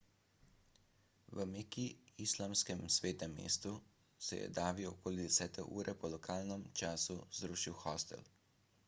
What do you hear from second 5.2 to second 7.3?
desete ure po lokalnem času